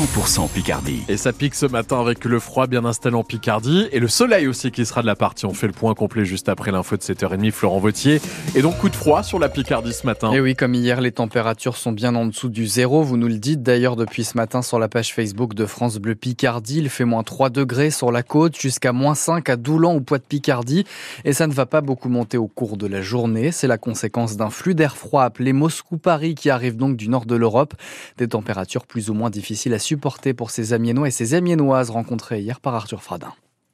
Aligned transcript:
100% 0.00 0.48
Picardie. 0.48 1.02
Et 1.08 1.18
ça 1.18 1.30
pique 1.30 1.54
ce 1.54 1.66
matin 1.66 2.00
avec 2.00 2.24
le 2.24 2.40
froid 2.40 2.66
bien 2.66 2.86
installé 2.86 3.16
en 3.16 3.22
Picardie 3.22 3.86
et 3.92 4.00
le 4.00 4.08
soleil 4.08 4.46
aussi 4.46 4.70
qui 4.70 4.86
sera 4.86 5.02
de 5.02 5.06
la 5.06 5.14
partie. 5.14 5.44
On 5.44 5.52
fait 5.52 5.66
le 5.66 5.74
point 5.74 5.92
complet 5.92 6.24
juste 6.24 6.48
après 6.48 6.70
l'info 6.70 6.96
de 6.96 7.02
7h30, 7.02 7.50
Florent 7.50 7.80
Vautier. 7.80 8.18
Et 8.54 8.62
donc 8.62 8.78
coup 8.78 8.88
de 8.88 8.96
froid 8.96 9.22
sur 9.22 9.38
la 9.38 9.50
Picardie 9.50 9.92
ce 9.92 10.06
matin. 10.06 10.32
Et 10.32 10.40
oui, 10.40 10.54
comme 10.54 10.72
hier, 10.72 11.02
les 11.02 11.12
températures 11.12 11.76
sont 11.76 11.92
bien 11.92 12.14
en 12.14 12.24
dessous 12.24 12.48
du 12.48 12.66
zéro. 12.66 13.02
Vous 13.02 13.18
nous 13.18 13.28
le 13.28 13.36
dites 13.36 13.62
d'ailleurs 13.62 13.94
depuis 13.94 14.24
ce 14.24 14.38
matin 14.38 14.62
sur 14.62 14.78
la 14.78 14.88
page 14.88 15.12
Facebook 15.12 15.52
de 15.52 15.66
France 15.66 15.98
Bleu 15.98 16.14
Picardie. 16.14 16.78
Il 16.78 16.88
fait 16.88 17.04
moins 17.04 17.22
3 17.22 17.50
degrés 17.50 17.90
sur 17.90 18.10
la 18.10 18.22
côte 18.22 18.58
jusqu'à 18.58 18.92
moins 18.92 19.14
5 19.14 19.50
à 19.50 19.56
Doulan 19.56 19.94
ou 19.94 20.00
Poids 20.00 20.18
de 20.18 20.24
Picardie. 20.24 20.86
Et 21.26 21.34
ça 21.34 21.46
ne 21.46 21.52
va 21.52 21.66
pas 21.66 21.82
beaucoup 21.82 22.08
monter 22.08 22.38
au 22.38 22.46
cours 22.46 22.78
de 22.78 22.86
la 22.86 23.02
journée. 23.02 23.52
C'est 23.52 23.68
la 23.68 23.76
conséquence 23.76 24.38
d'un 24.38 24.48
flux 24.48 24.74
d'air 24.74 24.96
froid 24.96 25.24
appelé 25.24 25.52
Moscou-Paris 25.52 26.36
qui 26.36 26.48
arrive 26.48 26.78
donc 26.78 26.96
du 26.96 27.10
nord 27.10 27.26
de 27.26 27.36
l'Europe. 27.36 27.74
Des 28.16 28.28
températures 28.28 28.86
plus 28.86 29.10
ou 29.10 29.14
moins 29.14 29.28
difficiles 29.28 29.74
à 29.74 29.78
supporter 29.90 30.34
pour 30.34 30.52
ces 30.52 30.72
Amiénois 30.72 31.08
et 31.08 31.10
ces 31.10 31.34
Amiénoises 31.34 31.90
rencontrés 31.90 32.40
hier 32.40 32.60
par 32.60 32.76
Arthur 32.76 33.02
Fradin. 33.02 33.32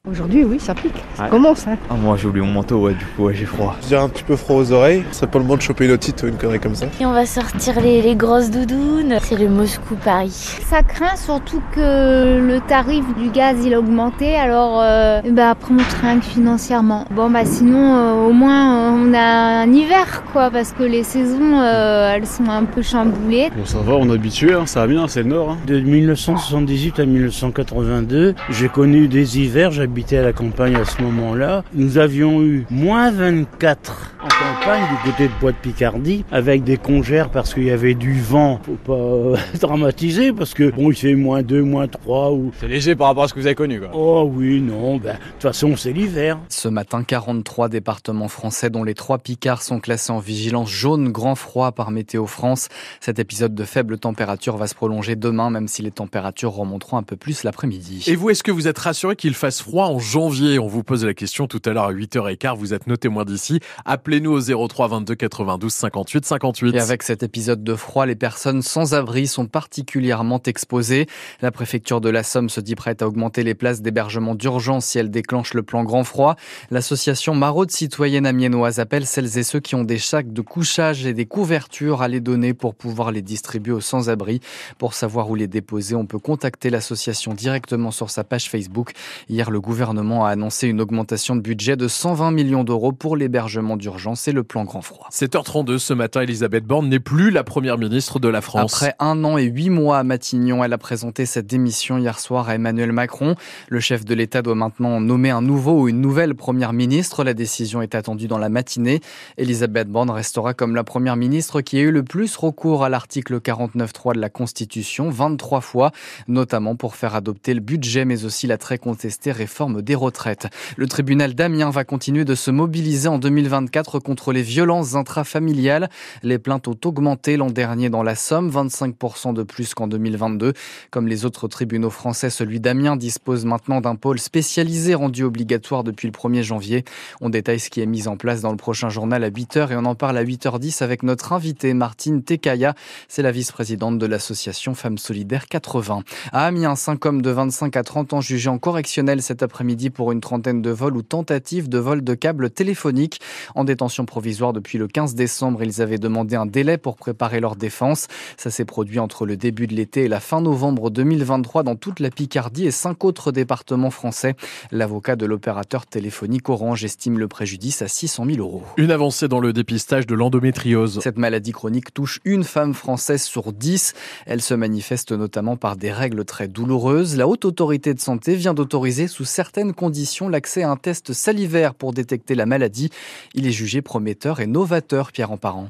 Aujourd'hui, 0.09 0.43
oui, 0.45 0.59
ça 0.59 0.73
pique. 0.73 0.93
Ça 1.15 1.23
Ouais. 1.25 1.29
commence. 1.29 1.67
Hein. 1.67 1.75
Ah, 1.89 1.95
moi 1.95 2.15
j'ai 2.19 2.27
oublié 2.27 2.45
mon 2.45 2.53
manteau, 2.53 2.77
ouais, 2.77 2.93
du 2.93 3.05
coup, 3.05 3.25
ouais, 3.25 3.33
j'ai 3.35 3.45
froid. 3.45 3.75
Je 3.81 3.87
dirais 3.87 4.01
un 4.01 4.09
petit 4.09 4.23
peu 4.23 4.35
froid 4.35 4.55
aux 4.57 4.71
oreilles. 4.71 5.03
C'est 5.11 5.29
pas 5.29 5.37
le 5.39 5.43
moment 5.43 5.57
de 5.57 5.61
choper 5.61 5.85
une 5.85 5.91
otite 5.91 6.23
ou 6.23 6.27
une 6.27 6.37
connerie 6.37 6.59
comme 6.59 6.75
ça. 6.75 6.85
Et 7.01 7.05
on 7.05 7.11
va 7.11 7.25
sortir 7.25 7.81
les, 7.81 8.01
les 8.01 8.15
grosses 8.15 8.49
doudounes. 8.49 9.17
C'est 9.21 9.37
le 9.37 9.49
Moscou-Paris. 9.49 10.29
Ça 10.69 10.81
craint 10.83 11.15
surtout 11.15 11.61
que 11.75 12.39
le 12.39 12.59
tarif 12.67 13.03
du 13.17 13.29
gaz 13.29 13.57
il 13.65 13.73
a 13.73 13.79
augmenté, 13.79 14.35
alors 14.35 14.79
euh, 14.81 15.21
bah 15.31 15.49
après 15.51 15.73
on 15.73 15.77
trinque 15.77 16.23
financièrement. 16.23 17.05
Bon 17.11 17.29
bah 17.29 17.45
sinon 17.45 17.95
euh, 17.95 18.27
au 18.27 18.31
moins 18.33 18.75
euh, 18.93 19.09
on 19.09 19.13
a 19.13 19.63
un 19.63 19.71
hiver 19.73 20.23
quoi, 20.31 20.49
parce 20.51 20.71
que 20.71 20.83
les 20.83 21.03
saisons 21.03 21.59
euh, 21.59 22.13
elles 22.15 22.27
sont 22.27 22.49
un 22.49 22.63
peu 22.63 22.81
chamboulées. 22.81 23.49
Bon, 23.55 23.65
ça 23.65 23.79
va, 23.79 23.93
on 23.95 24.09
est 24.09 24.13
habitué, 24.13 24.53
hein, 24.53 24.65
ça 24.65 24.81
va 24.81 24.87
bien, 24.87 25.07
c'est 25.07 25.23
le 25.23 25.29
nord. 25.29 25.51
hein. 25.51 25.57
De 25.67 25.79
1978 25.79 26.99
à 26.99 27.05
1982, 27.05 28.35
j'ai 28.49 28.69
connu 28.69 29.07
des 29.07 29.39
hivers, 29.39 29.71
à 29.97 30.21
la 30.21 30.31
campagne 30.33 30.75
à 30.75 30.85
ce 30.85 31.01
moment-là. 31.01 31.63
Nous 31.73 31.97
avions 31.97 32.41
eu 32.43 32.65
moins 32.69 33.11
24 33.11 34.15
en 34.23 34.27
campagne 34.67 34.87
du 34.89 35.11
côté 35.11 35.27
de 35.27 35.33
Bois 35.39 35.51
de 35.53 35.57
Picardie, 35.57 36.25
avec 36.29 36.63
des 36.63 36.77
congères 36.77 37.29
parce 37.29 37.53
qu'il 37.53 37.63
y 37.63 37.71
avait 37.71 37.93
du 37.93 38.19
vent. 38.19 38.59
Faut 38.65 38.73
pas 38.73 38.93
euh, 38.93 39.37
dramatiser 39.61 40.33
parce 40.33 40.53
que 40.53 40.71
bon, 40.71 40.91
il 40.91 40.95
fait 40.95 41.15
moins 41.15 41.41
2, 41.41 41.61
moins 41.61 41.87
3 41.87 42.31
ou... 42.31 42.51
C'est 42.59 42.67
léger 42.67 42.95
par 42.95 43.07
rapport 43.07 43.23
à 43.23 43.27
ce 43.29 43.33
que 43.33 43.39
vous 43.39 43.45
avez 43.45 43.55
connu, 43.55 43.79
quoi. 43.79 43.91
Oh 43.93 44.29
oui, 44.33 44.59
non, 44.59 44.97
ben, 44.97 45.13
de 45.13 45.19
toute 45.33 45.41
façon 45.41 45.77
c'est 45.77 45.93
l'hiver. 45.93 46.39
Ce 46.49 46.67
matin, 46.67 47.03
43 47.03 47.69
départements 47.69 48.27
français, 48.27 48.69
dont 48.69 48.83
les 48.83 48.93
trois 48.93 49.19
Picards, 49.19 49.61
sont 49.61 49.79
classés 49.79 50.11
en 50.11 50.19
vigilance 50.19 50.69
jaune 50.69 51.13
grand 51.13 51.35
froid 51.35 51.71
par 51.71 51.91
Météo 51.91 52.25
France. 52.25 52.67
Cet 52.99 53.19
épisode 53.19 53.55
de 53.55 53.63
faible 53.63 53.97
température 53.97 54.57
va 54.57 54.67
se 54.67 54.75
prolonger 54.75 55.15
demain, 55.15 55.49
même 55.49 55.69
si 55.69 55.81
les 55.81 55.91
températures 55.91 56.51
remonteront 56.51 56.97
un 56.97 57.03
peu 57.03 57.15
plus 57.15 57.43
l'après-midi. 57.43 58.03
Et 58.07 58.15
vous, 58.15 58.31
est-ce 58.31 58.43
que 58.43 58.51
vous 58.51 58.67
êtes 58.67 58.79
rassuré 58.79 59.15
qu'il 59.15 59.33
fasse 59.33 59.61
froid 59.61 59.85
en 59.85 59.99
janvier? 59.99 60.59
On 60.59 60.67
vous 60.67 60.83
pose 60.83 61.05
la 61.05 61.13
question 61.13 61.47
tout 61.47 61.61
à 61.63 61.69
l'heure 61.71 61.85
à 61.85 61.93
8h15. 61.93 62.57
Vous 62.57 62.73
êtes 62.73 62.87
nos 62.87 62.97
témoins 62.97 63.23
d'ici. 63.23 63.61
Appelez-nous 63.85 64.31
au 64.31 64.39
03 64.67 64.87
22 64.87 65.15
92 65.15 65.71
58 65.73 66.25
58. 66.25 66.75
Et 66.75 66.79
avec 66.79 67.03
cet 67.03 67.23
épisode 67.23 67.63
de 67.63 67.75
froid, 67.75 68.05
les 68.05 68.15
personnes 68.15 68.61
sans 68.61 68.93
abri 68.93 69.27
sont 69.27 69.45
particulièrement 69.45 70.41
exposées. 70.45 71.07
La 71.41 71.51
préfecture 71.51 72.01
de 72.01 72.09
la 72.09 72.23
Somme 72.23 72.49
se 72.49 72.61
dit 72.61 72.75
prête 72.75 73.01
à 73.01 73.07
augmenter 73.07 73.43
les 73.43 73.55
places 73.55 73.81
d'hébergement 73.81 74.35
d'urgence 74.35 74.85
si 74.85 74.99
elle 74.99 75.11
déclenche 75.11 75.53
le 75.53 75.63
plan 75.63 75.83
grand 75.83 76.03
froid. 76.03 76.35
L'association 76.71 77.35
Maraude 77.35 77.71
citoyenne 77.71 78.25
amiénoise 78.25 78.79
appelle 78.79 79.05
celles 79.05 79.37
et 79.37 79.43
ceux 79.43 79.59
qui 79.59 79.75
ont 79.75 79.83
des 79.83 79.99
sacs 79.99 80.33
de 80.33 80.41
couchage 80.41 81.05
et 81.05 81.13
des 81.13 81.25
couvertures 81.25 82.01
à 82.01 82.07
les 82.07 82.19
donner 82.19 82.53
pour 82.53 82.75
pouvoir 82.75 83.11
les 83.11 83.21
distribuer 83.21 83.73
aux 83.73 83.81
sans-abri. 83.81 84.39
Pour 84.77 84.93
savoir 84.93 85.29
où 85.29 85.35
les 85.35 85.47
déposer, 85.47 85.95
on 85.95 86.05
peut 86.05 86.19
contacter 86.19 86.69
l'association 86.69 87.33
directement 87.33 87.91
sur 87.91 88.09
sa 88.09 88.23
page 88.23 88.49
Facebook. 88.49 88.91
Hier, 89.29 89.51
le 89.51 89.61
gouvernement 89.61 90.25
a 90.25 90.29
annoncé 90.29 90.67
une 90.67 90.81
augmentation 90.81 91.35
de 91.35 91.41
budget 91.41 91.75
de 91.75 91.87
120 91.87 92.31
millions 92.31 92.63
d'euros 92.63 92.91
pour 92.91 93.17
l'hébergement 93.17 93.77
d'urgence 93.77 94.27
et 94.27 94.31
le 94.31 94.43
plan 94.47 94.63
grand 94.63 94.81
froid. 94.81 95.07
7h32 95.11 95.77
ce 95.77 95.93
matin, 95.93 96.21
Elisabeth 96.21 96.65
Borne 96.65 96.89
n'est 96.89 96.99
plus 96.99 97.29
la 97.29 97.43
première 97.43 97.77
ministre 97.77 98.19
de 98.19 98.27
la 98.27 98.41
France. 98.41 98.73
Après 98.73 98.95
un 98.99 99.23
an 99.23 99.37
et 99.37 99.43
huit 99.43 99.69
mois 99.69 99.99
à 99.99 100.03
Matignon, 100.03 100.63
elle 100.63 100.73
a 100.73 100.77
présenté 100.77 101.25
sa 101.25 101.41
démission 101.41 101.97
hier 101.97 102.19
soir 102.19 102.49
à 102.49 102.55
Emmanuel 102.55 102.91
Macron. 102.91 103.35
Le 103.69 103.79
chef 103.79 104.05
de 104.05 104.13
l'État 104.15 104.41
doit 104.41 104.55
maintenant 104.55 104.99
nommer 104.99 105.29
un 105.29 105.41
nouveau 105.41 105.81
ou 105.81 105.89
une 105.89 106.01
nouvelle 106.01 106.33
première 106.35 106.73
ministre. 106.73 107.23
La 107.23 107.33
décision 107.33 107.81
est 107.81 107.93
attendue 107.93 108.27
dans 108.27 108.37
la 108.37 108.49
matinée. 108.49 109.01
Elisabeth 109.37 109.89
Borne 109.89 110.09
restera 110.09 110.53
comme 110.53 110.75
la 110.75 110.83
première 110.83 111.15
ministre 111.15 111.61
qui 111.61 111.77
a 111.77 111.81
eu 111.81 111.91
le 111.91 112.03
plus 112.03 112.35
recours 112.35 112.83
à 112.83 112.89
l'article 112.89 113.39
49.3 113.39 114.15
de 114.15 114.19
la 114.19 114.29
Constitution, 114.29 115.09
23 115.09 115.61
fois, 115.61 115.91
notamment 116.27 116.75
pour 116.75 116.95
faire 116.95 117.15
adopter 117.15 117.53
le 117.53 117.59
budget, 117.59 118.05
mais 118.05 118.25
aussi 118.25 118.47
la 118.47 118.57
très 118.57 118.77
contestée 118.77 119.31
réforme 119.31 119.81
des 119.81 119.95
retraites. 119.95 120.47
Le 120.77 120.87
tribunal 120.87 121.35
d'Amiens 121.35 121.69
va 121.69 121.83
continuer 121.83 122.25
de 122.25 122.35
se 122.35 122.51
mobiliser 122.51 123.09
en 123.09 123.19
2024 123.19 123.99
contre 123.99 124.31
les 124.31 124.36
violences 124.41 124.95
intrafamiliales. 124.95 125.89
Les 126.23 126.39
plaintes 126.39 126.67
ont 126.67 126.77
augmenté 126.85 127.37
l'an 127.37 127.49
dernier 127.49 127.89
dans 127.89 128.03
la 128.03 128.15
Somme, 128.15 128.49
25% 128.49 129.33
de 129.33 129.43
plus 129.43 129.73
qu'en 129.73 129.87
2022. 129.87 130.53
Comme 130.91 131.07
les 131.07 131.25
autres 131.25 131.47
tribunaux 131.47 131.89
français, 131.89 132.29
celui 132.29 132.59
d'Amiens 132.59 132.95
dispose 132.95 133.45
maintenant 133.45 133.81
d'un 133.81 133.95
pôle 133.95 134.19
spécialisé 134.19 134.95
rendu 134.95 135.23
obligatoire 135.23 135.83
depuis 135.83 136.07
le 136.07 136.11
1er 136.11 136.43
janvier. 136.43 136.85
On 137.21 137.29
détaille 137.29 137.59
ce 137.59 137.69
qui 137.69 137.81
est 137.81 137.85
mis 137.85 138.07
en 138.07 138.17
place 138.17 138.41
dans 138.41 138.51
le 138.51 138.57
prochain 138.57 138.89
journal 138.89 139.23
à 139.23 139.29
8h 139.29 139.71
et 139.71 139.75
on 139.75 139.85
en 139.85 139.95
parle 139.95 140.17
à 140.17 140.23
8h10 140.23 140.83
avec 140.83 141.03
notre 141.03 141.33
invitée 141.33 141.73
Martine 141.73 142.23
Tekaya. 142.23 142.73
C'est 143.07 143.21
la 143.21 143.31
vice-présidente 143.31 143.97
de 143.97 144.05
l'association 144.05 144.73
Femmes 144.73 144.97
Solidaires 144.97 145.47
80. 145.47 146.03
À 146.31 146.45
Amiens, 146.45 146.75
cinq 146.75 147.05
hommes 147.05 147.21
de 147.21 147.29
25 147.29 147.75
à 147.75 147.83
30 147.83 148.13
ans 148.13 148.21
jugés 148.21 148.49
en 148.49 148.57
correctionnel 148.57 149.21
cet 149.21 149.43
après-midi 149.43 149.89
pour 149.89 150.11
une 150.11 150.21
trentaine 150.21 150.61
de 150.61 150.69
vols 150.69 150.97
ou 150.97 151.01
tentatives 151.01 151.69
de 151.69 151.77
vol 151.77 152.03
de 152.03 152.13
câbles 152.13 152.49
téléphoniques. 152.49 153.21
En 153.55 153.63
détention 153.63 154.05
provisoire 154.17 154.51
depuis 154.51 154.79
le 154.79 154.87
15 154.87 155.13
décembre, 155.13 155.61
ils 155.61 155.79
avaient 155.79 155.99
demandé 155.99 156.35
un 156.35 156.47
délai 156.47 156.79
pour 156.79 156.95
préparer 156.95 157.39
leur 157.39 157.55
défense. 157.55 158.07
Ça 158.35 158.49
s'est 158.49 158.65
produit 158.65 158.97
entre 158.97 159.27
le 159.27 159.37
début 159.37 159.67
de 159.67 159.75
l'été 159.75 160.05
et 160.05 160.07
la 160.07 160.19
fin 160.19 160.41
novembre 160.41 160.89
2023 160.89 161.61
dans 161.61 161.75
toute 161.75 161.99
la 161.99 162.09
Picardie 162.09 162.65
et 162.65 162.71
cinq 162.71 163.05
autres 163.05 163.31
départements 163.31 163.91
français. 163.91 164.33
L'avocat 164.71 165.15
de 165.15 165.27
l'opérateur 165.27 165.85
téléphonique 165.85 166.49
Orange 166.49 166.83
estime 166.83 167.19
le 167.19 167.27
préjudice 167.27 167.83
à 167.83 167.87
600 167.87 168.25
000 168.25 168.39
euros. 168.39 168.63
Une 168.77 168.89
avancée 168.89 169.27
dans 169.27 169.39
le 169.39 169.53
dépistage 169.53 170.07
de 170.07 170.15
l'endométriose. 170.15 170.99
Cette 171.03 171.19
maladie 171.19 171.51
chronique 171.51 171.93
touche 171.93 172.19
une 172.25 172.43
femme 172.43 172.73
française 172.73 173.21
sur 173.21 173.53
dix. 173.53 173.93
Elle 174.25 174.41
se 174.41 174.55
manifeste 174.55 175.11
notamment 175.11 175.57
par 175.57 175.75
des 175.75 175.91
règles 175.91 176.25
très 176.25 176.47
douloureuses. 176.47 177.17
La 177.17 177.27
Haute 177.27 177.45
Autorité 177.45 177.93
de 177.93 177.99
Santé 177.99 178.33
vient 178.33 178.55
d'autoriser 178.55 179.07
sous 179.07 179.25
certaines 179.25 179.75
conditions 179.75 180.27
l'accès 180.27 180.63
à 180.63 180.71
un 180.71 180.75
test 180.75 181.13
salivaire 181.13 181.75
pour 181.75 181.93
détecter 181.93 182.33
la 182.33 182.47
maladie. 182.47 182.89
Il 183.35 183.45
est 183.45 183.51
jugé 183.51 183.83
prometteur 183.83 184.06
et 184.07 184.47
novateur, 184.47 185.11
Pierre 185.11 185.31
Emparent. 185.31 185.69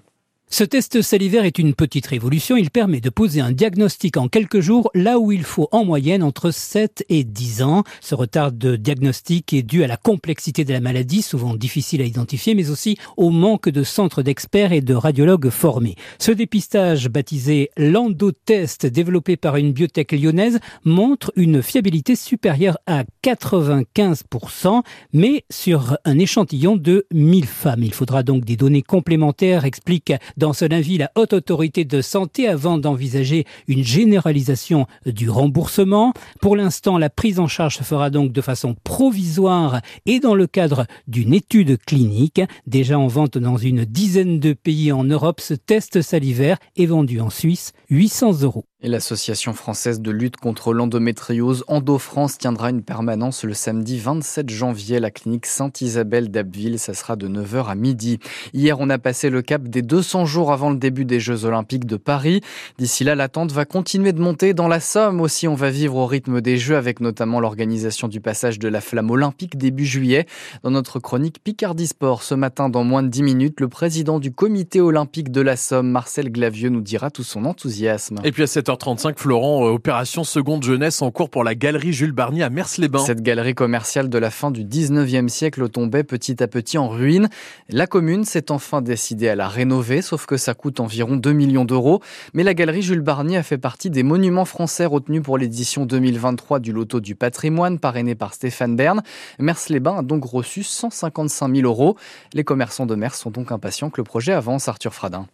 Ce 0.50 0.64
test 0.64 1.02
salivaire 1.02 1.44
est 1.44 1.60
une 1.60 1.74
petite 1.74 2.08
révolution. 2.08 2.56
Il 2.56 2.72
permet 2.72 3.02
de 3.02 3.10
poser 3.10 3.42
un 3.42 3.52
diagnostic 3.52 4.16
en 4.16 4.30
quelques 4.30 4.62
jours, 4.62 4.90
là 4.96 5.20
où 5.20 5.34
il 5.34 5.44
faut 5.44 5.68
en 5.74 5.84
moyenne 5.84 6.24
entre 6.24 6.52
7 6.52 7.04
et 7.10 7.26
10 7.26 7.64
ans. 7.64 7.84
Ce 8.00 8.16
retard 8.16 8.54
de 8.54 8.78
diagnostic 8.78 9.52
est 9.52 9.62
dû 9.62 9.84
à 9.84 9.88
la 9.88 9.98
complexité 9.98 10.64
de 10.64 10.72
la 10.72 10.80
maladie, 10.80 11.22
souvent 11.22 11.54
difficile 11.54 12.02
à 12.02 12.06
identifier, 12.06 12.56
mais 12.56 12.70
aussi 12.70 12.98
au 13.18 13.30
manque 13.30 13.68
de 13.68 13.84
centres 13.84 14.22
d'experts 14.22 14.72
et 14.72 14.80
de 14.80 14.94
radiologues 14.94 15.50
formés. 15.50 15.96
Ce 16.18 16.32
dépistage, 16.32 17.10
baptisé 17.10 17.70
l'endotest, 17.76 18.86
développé 18.86 19.36
par 19.36 19.58
une 19.58 19.74
biotech 19.74 20.14
lyonnaise, 20.14 20.60
montre 20.86 21.34
une 21.36 21.62
fiabilité 21.62 22.16
supérieure 22.16 22.78
à 22.88 23.04
95%, 23.22 24.82
mais 25.12 25.44
sur 25.50 25.98
un 26.06 26.18
échantillon 26.18 26.78
de 26.78 27.06
1000 27.12 27.46
femmes. 27.46 27.84
Il 27.84 27.94
faudra 27.94 28.24
donc 28.24 28.46
des 28.46 28.56
données 28.56 28.82
complémentaires, 28.82 29.66
explique 29.66 30.14
dans 30.38 30.54
son 30.54 30.72
avis 30.72 30.98
la 30.98 31.12
Haute 31.16 31.34
Autorité 31.34 31.84
de 31.84 32.02
Santé 32.02 32.48
avant 32.48 32.78
d'envisager 32.78 33.46
une 33.68 33.84
généralisation 33.84 34.86
du 35.06 35.30
remboursement. 35.30 36.14
Pour 36.42 36.56
l'instant, 36.56 36.98
la 36.98 37.10
prise 37.10 37.40
en 37.40 37.48
charge 37.48 37.78
se 37.78 37.84
fera 37.84 38.10
donc 38.10 38.32
de 38.32 38.42
façon 38.42 38.76
provisoire 38.84 39.82
et 40.06 40.20
dans 40.20 40.36
le 40.36 40.48
cadre 40.48 40.86
d'une 41.08 41.34
étude 41.34 41.78
clinique. 41.84 42.42
Déjà 42.68 42.98
en 42.98 43.08
vente 43.08 43.38
dans 43.38 43.58
une 43.58 43.84
dizaine 43.84 44.40
de 44.40 44.54
pays 44.54 44.92
en 44.92 45.04
Europe, 45.04 45.42
ce 45.42 45.56
test 45.56 46.02
salivaire 46.02 46.58
est 46.78 46.86
vendu 46.86 47.20
en 47.20 47.30
Suisse 47.30 47.74
800 47.90 48.44
euros. 48.44 48.66
Et 48.84 48.90
l'association 48.90 49.54
française 49.54 50.02
de 50.02 50.12
lutte 50.12 50.38
contre 50.38 50.72
l'endométriose 50.72 51.64
EndoFrance 51.68 52.38
tiendra 52.38 52.70
une 52.70 52.84
permanence 52.84 53.44
le 53.44 53.56
samedi 53.56 53.98
27 53.98 54.52
janvier 54.52 54.98
à 54.98 55.00
la 55.00 55.10
clinique 55.10 55.48
Sainte-Isabelle 55.48 56.30
d'Abbeville. 56.30 56.78
Ça 56.78 56.94
sera 56.94 57.16
de 57.16 57.28
9h 57.28 57.66
à 57.66 57.74
midi. 57.74 58.20
Hier, 58.54 58.80
on 58.80 58.92
a 58.92 59.00
passé 59.00 59.32
le 59.32 59.42
cap 59.42 59.64
des 59.64 59.82
200 59.82 60.28
jours 60.28 60.52
avant 60.52 60.70
le 60.70 60.78
début 60.78 61.06
des 61.06 61.20
Jeux 61.20 61.44
Olympiques 61.44 61.88
de 61.88 61.98
Paris. 61.98 62.42
D'ici 62.78 63.04
là, 63.04 63.16
l'attente 63.16 63.52
va 63.52 63.66
continuer 63.66 64.14
de 64.14 64.22
monter. 64.22 64.54
Dans 64.54 64.68
la 64.68 64.80
Somme 64.80 65.22
aussi, 65.22 65.48
on 65.48 65.56
va 65.56 65.72
vivre 65.72 65.96
au 65.96 66.06
rythme 66.06 66.40
des 66.40 66.60
Jeux 66.60 66.78
avec 66.78 67.00
notamment 67.00 67.40
l'organisation 67.40 68.08
du 68.08 68.22
passage 68.22 68.60
de 68.60 68.68
la 68.68 68.80
flamme 68.80 69.10
olympique 69.10 69.58
début 69.58 69.88
juillet. 69.88 70.28
Dans 70.62 70.70
notre 70.70 71.00
chronique 71.00 71.44
Picardie 71.44 71.88
Sport, 71.88 72.22
ce 72.22 72.36
matin, 72.36 72.70
dans 72.70 72.84
moins 72.84 73.02
de 73.02 73.10
10 73.10 73.24
minutes, 73.24 73.60
le 73.60 73.70
président 73.70 74.20
du 74.20 74.32
comité 74.32 74.82
olympique 74.82 75.32
de 75.32 75.42
la 75.42 75.56
Somme, 75.56 75.90
Marcel 75.90 76.32
Glavieux, 76.32 76.70
nous 76.70 76.82
dira 76.82 77.10
tout 77.10 77.24
son 77.24 77.46
enthousiasme. 77.46 78.18
Et 78.24 78.32
puis 78.32 78.44
à 78.44 78.46
7h30, 78.46 78.68
7h35, 78.78 79.18
Florent, 79.18 79.66
euh, 79.66 79.72
opération 79.72 80.24
seconde 80.24 80.64
jeunesse 80.64 81.02
en 81.02 81.10
cours 81.10 81.30
pour 81.30 81.44
la 81.44 81.56
galerie 81.56 81.94
Jules 81.94 82.12
Barnier 82.12 82.44
à 82.44 82.50
Mers-les-Bains. 82.50 83.00
Cette 83.00 83.22
galerie 83.22 83.56
commerciale 83.56 84.10
de 84.10 84.18
la 84.18 84.30
fin 84.30 84.52
du 84.52 84.64
19e 84.64 85.30
siècle 85.30 85.68
tombait 85.70 86.04
petit 86.04 86.42
à 86.44 86.48
petit 86.48 86.78
en 86.78 86.88
ruine. 86.88 87.30
La 87.70 87.88
commune 87.88 88.24
s'est 88.24 88.52
enfin 88.52 88.82
décidée 88.82 89.30
à 89.30 89.36
la 89.36 89.48
rénover, 89.48 90.02
sauf 90.02 90.26
que 90.26 90.38
ça 90.38 90.54
coûte 90.54 90.80
environ 90.80 91.16
2 91.16 91.34
millions 91.34 91.66
d'euros. 91.66 92.02
Mais 92.34 92.44
la 92.44 92.54
galerie 92.54 92.84
Jules 92.84 93.02
Barnier 93.02 93.38
a 93.38 93.44
fait 93.44 93.58
partie 93.58 93.90
des 93.90 94.04
monuments 94.04 94.46
français 94.46 94.86
retenus 94.86 95.24
pour 95.24 95.38
l'édition 95.38 95.86
2023 95.86 96.60
du 96.60 96.72
Loto 96.72 97.00
du 97.00 97.16
patrimoine, 97.16 97.80
parrainé 97.80 98.16
par 98.16 98.34
Stéphane 98.34 98.76
Bern. 98.76 99.02
Mers-les-Bains 99.40 99.98
a 99.98 100.04
donc 100.04 100.26
reçu 100.26 100.64
155 100.64 101.56
000 101.56 101.68
euros. 101.68 101.98
Les 102.34 102.44
commerçants 102.44 102.86
de 102.86 102.96
Mers 102.96 103.16
sont 103.16 103.32
donc 103.32 103.52
impatients 103.52 103.90
que 103.90 104.00
le 104.00 104.06
projet 104.06 104.34
avance, 104.34 104.68
Arthur 104.68 104.94
Fradin. 104.94 105.28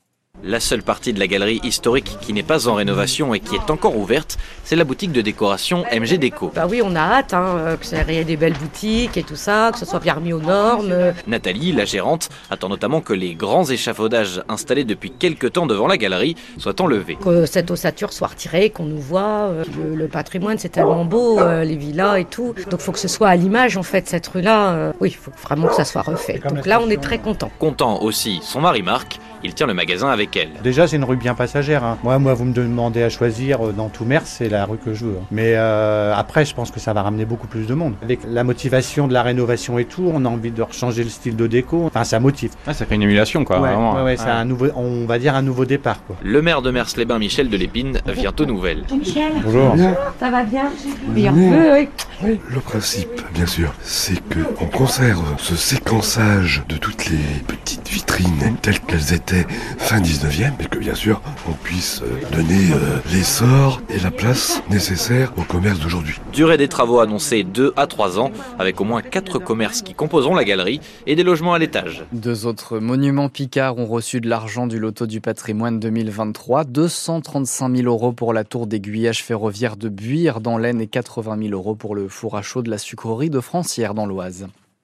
La 0.46 0.60
seule 0.60 0.84
partie 0.84 1.14
de 1.14 1.20
la 1.20 1.28
galerie 1.28 1.62
historique 1.64 2.18
qui 2.20 2.34
n'est 2.34 2.44
pas 2.44 2.68
en 2.68 2.74
rénovation 2.74 3.34
et 3.34 3.40
qui 3.40 3.56
est 3.56 3.70
encore 3.70 3.96
ouverte, 3.96 4.38
c'est 4.66 4.76
la 4.76 4.84
boutique 4.84 5.14
de 5.14 5.22
décoration 5.22 5.86
MG 5.94 6.18
Déco. 6.18 6.52
Bah 6.54 6.68
oui, 6.70 6.82
on 6.84 6.98
a 6.98 7.00
hâte 7.00 7.34
hein, 7.34 7.56
euh, 7.60 7.78
que 7.78 7.86
ça 7.86 8.02
ait 8.02 8.26
des 8.26 8.36
belles 8.36 8.58
boutiques 8.58 9.16
et 9.16 9.24
tout 9.24 9.38
ça, 9.38 9.70
que 9.72 9.80
ce 9.80 9.86
soit 9.86 10.02
bien 10.02 10.16
remis 10.16 10.34
aux 10.34 10.42
normes. 10.42 10.94
Nathalie, 11.28 11.72
la 11.72 11.86
gérante, 11.86 12.28
attend 12.50 12.68
notamment 12.68 13.00
que 13.00 13.14
les 13.14 13.36
grands 13.36 13.64
échafaudages 13.64 14.44
installés 14.50 14.84
depuis 14.84 15.12
quelques 15.12 15.54
temps 15.54 15.66
devant 15.66 15.88
la 15.88 15.96
galerie 15.96 16.36
soient 16.58 16.82
enlevés. 16.82 17.16
Que 17.24 17.46
cette 17.46 17.72
ossature 17.72 18.12
soit 18.12 18.28
retirée, 18.28 18.70
qu'on 18.70 18.84
nous 18.84 19.00
voit. 19.00 19.48
Euh, 19.50 19.64
le, 19.96 20.08
patrimoine, 20.10 20.58
c'est 20.58 20.68
tellement 20.68 21.06
beau, 21.06 21.40
euh, 21.40 21.64
les 21.64 21.78
villas 21.78 22.18
et 22.18 22.26
tout. 22.26 22.54
Donc 22.70 22.82
il 22.82 22.84
faut 22.84 22.92
que 22.92 23.00
ce 23.00 23.08
soit 23.08 23.30
à 23.30 23.38
l'image, 23.38 23.78
en 23.78 23.84
fait, 23.84 24.10
cette 24.10 24.28
rue-là. 24.28 24.92
oui, 25.00 25.08
il 25.08 25.16
faut 25.16 25.32
vraiment 25.42 25.68
que 25.68 25.76
ça 25.76 25.86
soit 25.86 26.02
refait. 26.02 26.42
Donc 26.50 26.66
là, 26.66 26.82
on 26.84 26.90
est 26.90 27.02
très 27.02 27.20
content. 27.20 27.50
Content 27.60 28.02
aussi 28.02 28.42
son 28.44 28.60
mari 28.60 28.82
Marc. 28.82 29.20
Il 29.46 29.54
tient 29.54 29.68
le 29.68 29.74
magasin 29.74 30.08
avec 30.08 30.33
Déjà, 30.64 30.88
c'est 30.88 30.96
une 30.96 31.04
rue 31.04 31.16
bien 31.16 31.36
passagère. 31.36 31.84
Hein. 31.84 31.98
Moi, 32.04 32.20
moi, 32.20 32.34
vous 32.34 32.46
me 32.46 32.54
demandez 32.54 33.04
à 33.04 33.10
choisir 33.10 33.68
euh, 33.68 33.72
dans 33.72 33.90
tout 33.90 34.06
Mers, 34.06 34.26
c'est 34.26 34.50
la 34.50 34.66
rue 34.66 34.78
que 34.78 34.94
je 34.94 35.06
veux. 35.06 35.18
Hein. 35.22 35.26
Mais 35.32 35.54
euh, 35.56 36.14
après, 36.16 36.46
je 36.46 36.54
pense 36.54 36.72
que 36.72 36.80
ça 36.80 36.94
va 36.94 37.02
ramener 37.04 37.26
beaucoup 37.26 37.48
plus 37.48 37.68
de 37.68 37.74
monde. 37.74 37.94
Avec 38.02 38.20
la 38.28 38.44
motivation 38.44 39.08
de 39.08 39.14
la 39.14 39.24
rénovation 39.24 39.80
et 39.80 39.86
tout, 39.86 40.10
on 40.14 40.26
a 40.26 40.30
envie 40.30 40.52
de 40.52 40.62
rechanger 40.62 41.04
le 41.04 41.10
style 41.10 41.36
de 41.36 41.48
déco. 41.48 41.86
Enfin, 41.86 42.04
ça 42.04 42.20
motive. 42.20 42.52
Ah, 42.68 42.74
ça 42.74 42.86
fait 42.86 42.96
une 42.96 43.04
émulation, 43.04 43.46
quoi. 43.46 43.60
Ouais, 43.60 43.74
ouais, 43.76 44.04
ouais, 44.04 44.18
c'est 44.18 44.30
un 44.30 44.46
nouveau, 44.46 44.68
on 44.76 45.06
va 45.06 45.20
dire 45.20 45.36
un 45.36 45.42
nouveau 45.42 45.66
départ, 45.66 46.04
quoi. 46.06 46.16
Le 46.24 46.42
maire 46.42 46.62
de 46.62 46.72
Mers-les-Bains, 46.72 47.20
Michel 47.20 47.50
de 47.50 47.58
Lépine, 47.58 48.00
vient 48.08 48.34
aux 48.38 48.46
nouvelles. 48.46 48.84
Michel. 48.92 49.32
Bonjour. 49.44 49.76
Ça 50.20 50.30
va 50.30 50.44
bien 50.44 50.72
Bien. 51.10 51.34
Oui. 51.34 52.40
Le 52.50 52.60
principe, 52.60 53.22
bien 53.34 53.46
sûr, 53.46 53.74
c'est 53.82 54.20
que 54.30 54.40
on 54.62 54.66
conserve 54.66 55.36
ce 55.38 55.56
séquençage 55.56 56.64
de 56.70 56.78
toutes 56.78 57.10
les 57.10 57.18
petites 57.46 57.90
vitrines 57.90 58.56
telles 58.62 58.80
qu'elles 58.80 59.14
étaient 59.14 59.46
fin 59.78 60.00
19e, 60.24 60.54
mais 60.58 60.66
que 60.66 60.80
bien 60.80 60.96
sûr 60.96 61.22
on 61.50 61.52
puisse 61.52 62.02
euh, 62.02 62.36
donner 62.36 62.72
euh, 62.72 63.00
l'essor 63.12 63.82
et 63.90 64.00
la 64.00 64.12
place 64.12 64.64
nécessaire 64.70 65.34
au 65.38 65.42
commerce 65.42 65.80
d'aujourd'hui. 65.80 66.16
Durée 66.32 66.58
des 66.58 66.70
travaux 66.70 67.00
annoncés 67.00 67.44
2 67.44 67.74
à 67.76 67.88
3 67.88 68.20
ans, 68.20 68.32
avec 68.58 68.80
au 68.80 68.86
moins 68.86 69.02
4 69.02 69.40
commerces 69.40 69.82
qui 69.82 69.94
composeront 69.94 70.36
la 70.36 70.46
galerie 70.46 70.80
et 71.08 71.16
des 71.16 71.24
logements 71.24 71.54
à 71.54 71.60
l'étage. 71.60 72.06
Deux 72.14 72.46
autres 72.46 72.80
monuments 72.80 73.28
Picard 73.30 73.78
ont 73.78 73.86
reçu 73.86 74.22
de 74.22 74.30
l'argent 74.30 74.66
du 74.66 74.80
loto 74.80 75.08
du 75.08 75.20
patrimoine 75.20 75.80
2023, 75.80 76.64
235 76.64 77.76
000 77.76 77.88
euros 77.88 78.14
pour 78.14 78.34
la 78.34 78.44
tour 78.44 78.68
d'aiguillage 78.68 79.24
ferroviaire 79.24 79.76
de 79.76 79.90
Buire 79.90 80.40
dans 80.40 80.58
l'Aisne 80.58 80.82
et 80.82 80.88
80 80.88 81.38
000 81.50 81.54
euros 81.54 81.76
pour 81.76 81.96
le 81.96 82.08
four 82.08 82.38
à 82.38 82.42
chaud 82.42 82.62
de 82.62 82.70
la 82.70 82.78
sucrerie 82.78 83.30
de 83.30 83.42
Francière 83.42 83.94
dans 83.94 84.06
l'Oise. 84.06 84.48